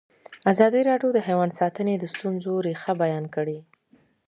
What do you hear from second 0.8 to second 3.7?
راډیو د حیوان ساتنه د ستونزو رېښه بیان کړې.